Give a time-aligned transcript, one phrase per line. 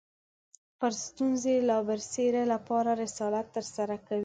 [0.79, 4.19] پر ستونزې لاسبري لپاره رسالت ترسره کوي